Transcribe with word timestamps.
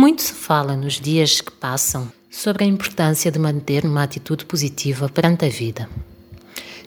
Muito 0.00 0.22
se 0.22 0.32
fala 0.32 0.74
nos 0.76 0.98
dias 0.98 1.42
que 1.42 1.52
passam 1.52 2.10
sobre 2.30 2.64
a 2.64 2.66
importância 2.66 3.30
de 3.30 3.38
manter 3.38 3.84
uma 3.84 4.02
atitude 4.02 4.46
positiva 4.46 5.10
perante 5.10 5.44
a 5.44 5.48
vida. 5.50 5.90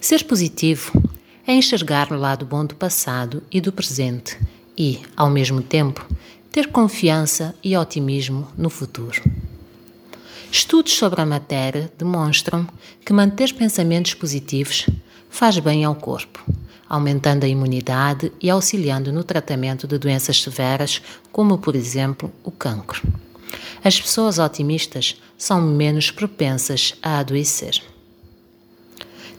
Ser 0.02 0.24
positivo 0.24 0.92
é 1.46 1.54
enxergar 1.54 2.12
o 2.12 2.18
lado 2.18 2.44
bom 2.44 2.66
do 2.66 2.74
passado 2.74 3.44
e 3.52 3.62
do 3.62 3.72
presente 3.72 4.36
e, 4.76 5.00
ao 5.16 5.30
mesmo 5.30 5.62
tempo, 5.62 6.04
ter 6.52 6.72
confiança 6.72 7.54
e 7.64 7.78
otimismo 7.78 8.48
no 8.58 8.72
futuro. 8.72 9.22
Estudos 10.52 10.94
sobre 10.94 11.22
a 11.22 11.26
matéria 11.28 11.94
demonstram 11.96 12.68
que 13.06 13.14
manter 13.14 13.54
pensamentos 13.54 14.16
positivos 14.16 14.88
faz 15.30 15.60
bem 15.60 15.84
ao 15.84 15.94
corpo, 15.94 16.44
aumentando 16.94 17.44
a 17.44 17.48
imunidade 17.48 18.32
e 18.40 18.52
auxiliando 18.52 19.12
no 19.12 19.24
tratamento 19.24 19.88
de 19.88 19.98
doenças 19.98 20.44
severas, 20.44 21.02
como, 21.32 21.58
por 21.58 21.76
exemplo, 21.76 22.32
o 22.44 22.52
cancro. 22.52 23.02
As 23.84 24.00
pessoas 24.00 24.38
otimistas 24.38 25.20
são 25.36 25.60
menos 25.60 26.12
propensas 26.12 26.94
a 27.02 27.18
adoecer. 27.18 27.82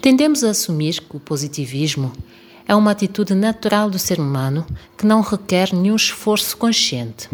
Tendemos 0.02 0.42
a 0.42 0.50
assumir 0.50 1.00
que 1.00 1.16
o 1.16 1.20
positivismo 1.20 2.12
é 2.66 2.74
uma 2.74 2.90
atitude 2.90 3.34
natural 3.34 3.88
do 3.88 4.00
ser 4.00 4.18
humano 4.18 4.66
que 4.98 5.06
não 5.06 5.20
requer 5.20 5.72
nenhum 5.72 5.94
esforço 5.94 6.56
consciente. 6.56 7.30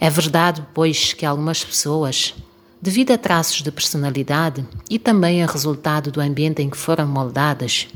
É 0.00 0.08
verdade, 0.08 0.64
pois, 0.72 1.12
que 1.12 1.26
algumas 1.26 1.62
pessoas, 1.62 2.34
devido 2.80 3.10
a 3.10 3.18
traços 3.18 3.62
de 3.62 3.70
personalidade 3.72 4.64
e 4.88 4.98
também 4.98 5.42
a 5.42 5.46
resultado 5.46 6.10
do 6.10 6.20
ambiente 6.20 6.62
em 6.62 6.70
que 6.70 6.76
foram 6.76 7.06
moldadas, 7.06 7.88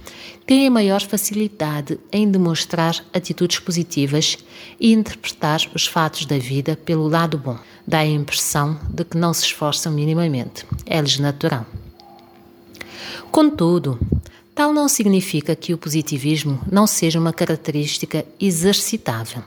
têm 0.45 0.69
maior 0.69 1.01
facilidade 1.01 1.99
em 2.11 2.29
demonstrar 2.31 3.05
atitudes 3.13 3.59
positivas 3.61 4.39
e 4.81 4.93
interpretar 4.93 5.61
os 5.75 5.87
fatos 5.87 6.27
da 6.27 6.39
vida 6.39 6.77
pelo 6.77 7.09
lado 7.09 7.39
bom. 7.39 7.59
Dá 7.87 7.99
a 7.99 8.07
impressão 8.07 8.79
de 8.89 9.05
que 9.05 9.17
não 9.17 9.33
se 9.33 9.45
esforçam 9.45 9.93
minimamente. 9.93 10.67
É-lhes 10.85 11.19
natural. 11.19 11.65
Contudo, 13.31 13.99
tal 14.55 14.73
não 14.73 14.89
significa 14.89 15.57
que 15.57 15.73
o 15.73 15.79
positivismo 15.79 16.61
não 16.71 16.87
seja 16.87 17.19
uma 17.19 17.33
característica 17.33 18.27
exercitável. 18.39 19.43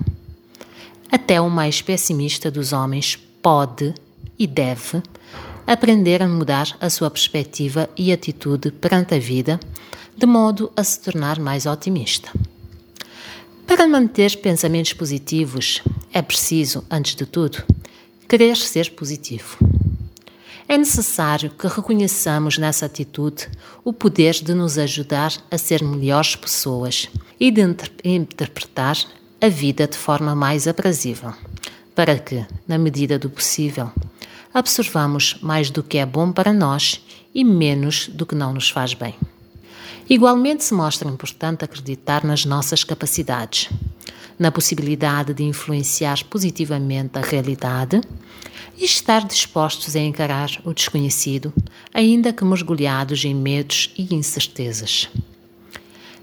Até 1.12 1.40
o 1.40 1.50
mais 1.50 1.82
pessimista 1.82 2.50
dos 2.50 2.74
homens 2.74 3.16
pode 3.42 3.94
e 4.38 4.46
deve 4.48 5.02
aprender 5.66 6.22
a 6.22 6.28
mudar 6.28 6.76
a 6.80 6.90
sua 6.90 7.10
perspectiva 7.10 7.90
e 7.98 8.12
atitude 8.12 8.72
perante 8.72 9.16
a 9.16 9.20
vida, 9.20 9.60
de 10.16 10.26
modo 10.26 10.72
a 10.76 10.84
se 10.84 11.00
tornar 11.00 11.40
mais 11.40 11.66
otimista. 11.66 12.30
Para 13.66 13.88
manter 13.88 14.38
pensamentos 14.38 14.94
positivos, 14.94 15.82
é 16.14 16.22
preciso, 16.22 16.86
antes 16.90 17.16
de 17.16 17.26
tudo, 17.26 17.64
querer 18.28 18.56
ser 18.56 18.92
positivo. 18.92 19.58
É 20.68 20.78
necessário 20.78 21.52
que 21.52 21.68
reconheçamos 21.68 22.58
nessa 22.58 22.86
atitude 22.86 23.48
o 23.84 23.94
poder 23.94 24.34
de 24.34 24.54
nos 24.54 24.78
ajudar 24.78 25.34
a 25.52 25.58
ser 25.58 25.84
melhores 25.84 26.36
pessoas 26.36 27.08
e 27.40 27.52
de 27.52 27.62
interpretar 28.04 28.98
a 29.42 29.48
vida 29.48 29.88
de 29.88 29.98
forma 29.98 30.34
mais 30.34 30.68
aprazível, 30.68 31.34
para 31.96 32.20
que, 32.20 32.46
na 32.68 32.78
medida 32.78 33.18
do 33.18 33.30
possível, 33.30 33.90
absorvamos 34.54 35.38
mais 35.42 35.70
do 35.72 35.82
que 35.82 35.98
é 35.98 36.06
bom 36.06 36.32
para 36.32 36.54
nós 36.54 37.02
e 37.34 37.44
menos 37.44 38.10
do 38.10 38.26
que 38.26 38.36
não 38.36 38.54
nos 38.54 38.70
faz 38.70 38.94
bem. 38.94 39.16
Igualmente 40.10 40.64
se 40.64 40.74
mostra 40.74 41.10
importante 41.10 41.66
acreditar 41.66 42.24
nas 42.24 42.46
nossas 42.46 42.84
capacidades, 42.84 43.70
na 44.38 44.52
possibilidade 44.52 45.34
de 45.34 45.44
influenciar 45.44 46.24
positivamente 46.26 47.18
a 47.18 47.22
realidade 47.22 48.02
e 48.78 48.86
estar 48.86 49.26
dispostos 49.26 49.96
a 49.96 50.00
encarar 50.00 50.52
o 50.64 50.74
desconhecido, 50.74 51.52
ainda 51.94 52.34
que 52.34 52.44
mergulhados 52.44 53.24
em 53.26 53.34
medos 53.34 53.92
e 53.98 54.14
incertezas. 54.14 55.10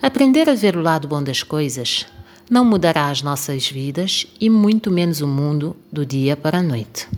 Aprender 0.00 0.48
a 0.48 0.54
ver 0.54 0.76
o 0.76 0.82
lado 0.82 1.08
bom 1.08 1.22
das 1.22 1.42
coisas 1.42 2.06
não 2.52 2.66
mudará 2.66 3.08
as 3.08 3.22
nossas 3.22 3.66
vidas 3.66 4.26
e 4.38 4.50
muito 4.50 4.90
menos 4.90 5.22
o 5.22 5.26
mundo 5.26 5.74
do 5.90 6.04
dia 6.04 6.36
para 6.36 6.58
a 6.58 6.62
noite, 6.62 7.08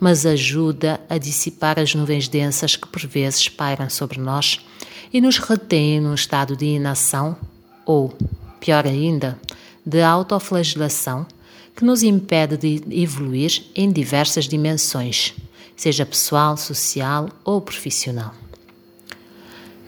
mas 0.00 0.24
ajuda 0.24 0.98
a 1.10 1.18
dissipar 1.18 1.78
as 1.78 1.94
nuvens 1.94 2.26
densas 2.26 2.74
que 2.74 2.88
por 2.88 3.06
vezes 3.06 3.50
pairam 3.50 3.90
sobre 3.90 4.18
nós 4.18 4.64
e 5.12 5.20
nos 5.20 5.36
retêm 5.36 6.00
num 6.00 6.14
estado 6.14 6.56
de 6.56 6.64
inação 6.64 7.36
ou, 7.84 8.16
pior 8.58 8.86
ainda, 8.86 9.38
de 9.84 10.00
autoflagelação 10.00 11.26
que 11.76 11.84
nos 11.84 12.02
impede 12.02 12.56
de 12.56 12.82
evoluir 13.02 13.64
em 13.76 13.92
diversas 13.92 14.48
dimensões, 14.48 15.34
seja 15.76 16.06
pessoal, 16.06 16.56
social 16.56 17.28
ou 17.44 17.60
profissional. 17.60 18.32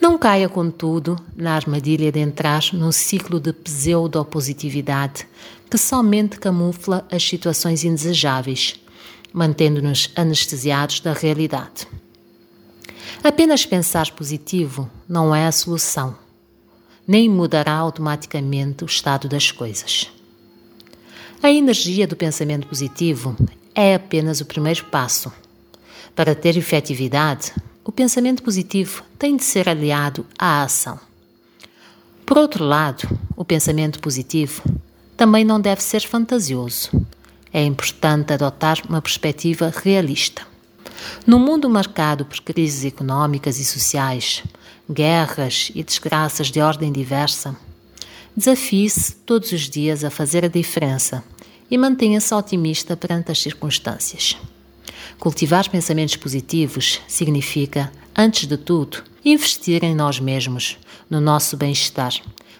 Não 0.00 0.16
caia, 0.16 0.48
contudo, 0.48 1.16
na 1.36 1.54
armadilha 1.54 2.10
de 2.10 2.18
entrar 2.18 2.62
num 2.72 2.90
ciclo 2.90 3.38
de 3.38 3.52
pseudopositividade 3.52 5.26
que 5.70 5.76
somente 5.76 6.40
camufla 6.40 7.06
as 7.12 7.22
situações 7.22 7.84
indesejáveis, 7.84 8.80
mantendo-nos 9.30 10.10
anestesiados 10.16 11.00
da 11.00 11.12
realidade. 11.12 11.86
Apenas 13.22 13.66
pensar 13.66 14.10
positivo 14.12 14.90
não 15.06 15.34
é 15.34 15.46
a 15.46 15.52
solução, 15.52 16.16
nem 17.06 17.28
mudará 17.28 17.74
automaticamente 17.74 18.82
o 18.82 18.86
estado 18.86 19.28
das 19.28 19.52
coisas. 19.52 20.10
A 21.42 21.50
energia 21.50 22.06
do 22.06 22.16
pensamento 22.16 22.66
positivo 22.66 23.36
é 23.74 23.94
apenas 23.94 24.40
o 24.40 24.46
primeiro 24.46 24.84
passo. 24.86 25.30
Para 26.16 26.34
ter 26.34 26.56
efetividade, 26.56 27.52
o 27.90 27.92
pensamento 27.92 28.44
positivo 28.44 29.02
tem 29.18 29.36
de 29.36 29.42
ser 29.42 29.68
aliado 29.68 30.24
à 30.38 30.62
ação. 30.62 30.96
Por 32.24 32.38
outro 32.38 32.64
lado, 32.64 33.02
o 33.36 33.44
pensamento 33.44 33.98
positivo 33.98 34.62
também 35.16 35.44
não 35.44 35.60
deve 35.60 35.82
ser 35.82 36.00
fantasioso. 36.02 36.88
É 37.52 37.64
importante 37.64 38.32
adotar 38.32 38.78
uma 38.88 39.02
perspectiva 39.02 39.74
realista. 39.76 40.46
No 41.26 41.40
mundo 41.40 41.68
marcado 41.68 42.24
por 42.24 42.40
crises 42.42 42.84
económicas 42.84 43.58
e 43.58 43.64
sociais, 43.64 44.44
guerras 44.88 45.72
e 45.74 45.82
desgraças 45.82 46.46
de 46.46 46.60
ordem 46.60 46.92
diversa, 46.92 47.56
desafie-se 48.36 49.16
todos 49.26 49.50
os 49.50 49.68
dias 49.68 50.04
a 50.04 50.10
fazer 50.10 50.44
a 50.44 50.48
diferença 50.48 51.24
e 51.68 51.76
mantenha-se 51.76 52.32
otimista 52.32 52.96
perante 52.96 53.32
as 53.32 53.40
circunstâncias. 53.40 54.36
Cultivar 55.20 55.68
pensamentos 55.68 56.16
positivos 56.16 56.98
significa, 57.06 57.92
antes 58.16 58.48
de 58.48 58.56
tudo, 58.56 59.04
investir 59.22 59.84
em 59.84 59.94
nós 59.94 60.18
mesmos, 60.18 60.78
no 61.10 61.20
nosso 61.20 61.58
bem-estar, 61.58 62.14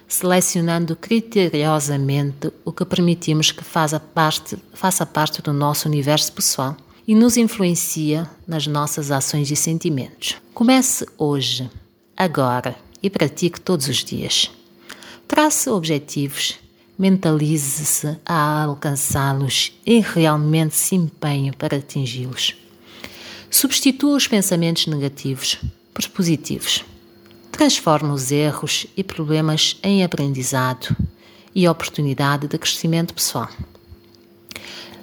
selecionando 0.07 0.95
criteriosamente 0.95 2.51
o 2.63 2.71
que 2.71 2.85
permitimos 2.85 3.51
que 3.51 3.63
faça 3.63 3.99
parte, 3.99 4.59
faça 4.73 5.07
parte 5.07 5.41
do 5.41 5.51
nosso 5.51 5.87
universo 5.87 6.31
pessoal 6.33 6.77
e 7.07 7.15
nos 7.15 7.35
influencia 7.35 8.29
nas 8.45 8.67
nossas 8.67 9.09
ações 9.09 9.49
e 9.49 9.55
sentimentos. 9.55 10.35
Comece 10.53 11.07
hoje, 11.17 11.67
agora 12.15 12.75
e 13.01 13.09
pratique 13.09 13.59
todos 13.59 13.87
os 13.87 14.05
dias. 14.05 14.51
Trace 15.27 15.67
objetivos 15.67 16.59
mentalize-se 17.01 18.15
a 18.23 18.61
alcançá-los 18.61 19.73
e 19.83 19.99
realmente 20.01 20.75
se 20.75 20.93
empenhe 20.93 21.51
para 21.51 21.77
atingi-los. 21.77 22.55
Substitua 23.49 24.15
os 24.15 24.27
pensamentos 24.27 24.85
negativos 24.85 25.57
por 25.91 26.07
positivos. 26.09 26.85
Transforme 27.51 28.11
os 28.11 28.31
erros 28.31 28.85
e 28.95 29.03
problemas 29.03 29.79
em 29.81 30.03
aprendizado 30.03 30.95
e 31.55 31.67
oportunidade 31.67 32.47
de 32.47 32.55
crescimento 32.59 33.15
pessoal. 33.15 33.49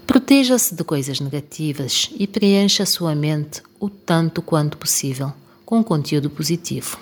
Proteja-se 0.07 0.77
de 0.77 0.85
coisas 0.85 1.19
negativas 1.19 2.11
e 2.17 2.29
preencha 2.29 2.85
a 2.85 2.87
sua 2.87 3.13
mente 3.17 3.61
o 3.81 3.91
tanto 3.91 4.41
quanto 4.41 4.79
possível 4.79 5.33
com 5.67 5.83
conteúdo 5.83 6.31
positivo. 6.31 6.97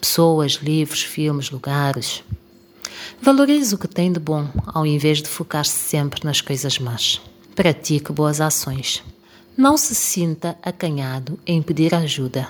Pessoas, 0.00 0.52
livros, 0.54 1.02
filmes, 1.02 1.50
lugares, 1.50 2.24
Valorize 3.20 3.74
o 3.74 3.78
que 3.78 3.88
tem 3.88 4.12
de 4.12 4.20
bom, 4.20 4.48
ao 4.66 4.86
invés 4.86 5.22
de 5.22 5.28
focar-se 5.28 5.76
sempre 5.76 6.24
nas 6.24 6.40
coisas 6.40 6.78
más. 6.78 7.20
Pratique 7.54 8.12
boas 8.12 8.40
ações. 8.40 9.02
Não 9.56 9.76
se 9.76 9.94
sinta 9.94 10.56
acanhado 10.62 11.38
em 11.46 11.60
pedir 11.60 11.94
ajuda. 11.94 12.48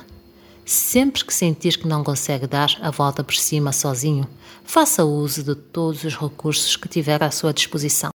Sempre 0.65 1.25
que 1.25 1.35
sentir 1.35 1.77
que 1.77 1.89
não 1.89 2.05
consegue 2.05 2.47
dar 2.47 2.77
a 2.81 2.91
volta 2.91 3.25
por 3.25 3.35
cima 3.35 3.73
sozinho, 3.73 4.29
faça 4.65 5.05
uso 5.05 5.43
de 5.43 5.55
todos 5.55 6.05
os 6.05 6.17
recursos 6.17 6.77
que 6.77 6.89
tiver 6.89 7.23
à 7.23 7.31
sua 7.31 7.53
disposição. 7.53 8.11